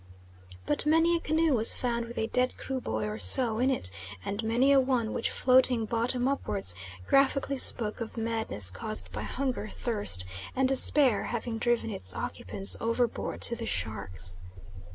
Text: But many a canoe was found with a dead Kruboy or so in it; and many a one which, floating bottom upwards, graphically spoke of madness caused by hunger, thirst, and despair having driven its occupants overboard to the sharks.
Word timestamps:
But 0.65 0.87
many 0.87 1.15
a 1.15 1.19
canoe 1.19 1.53
was 1.53 1.75
found 1.75 2.05
with 2.07 2.17
a 2.17 2.25
dead 2.25 2.57
Kruboy 2.57 3.05
or 3.05 3.19
so 3.19 3.59
in 3.59 3.69
it; 3.69 3.91
and 4.25 4.41
many 4.43 4.71
a 4.71 4.79
one 4.79 5.13
which, 5.13 5.29
floating 5.29 5.85
bottom 5.85 6.27
upwards, 6.27 6.73
graphically 7.05 7.59
spoke 7.59 8.01
of 8.01 8.17
madness 8.17 8.71
caused 8.71 9.11
by 9.11 9.21
hunger, 9.21 9.67
thirst, 9.69 10.25
and 10.55 10.67
despair 10.67 11.25
having 11.25 11.59
driven 11.59 11.91
its 11.91 12.15
occupants 12.15 12.75
overboard 12.81 13.41
to 13.41 13.55
the 13.55 13.67
sharks. 13.67 14.39